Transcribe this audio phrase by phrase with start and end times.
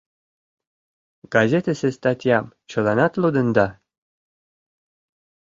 [1.33, 3.67] —Газетысе статьям чыланат лудында?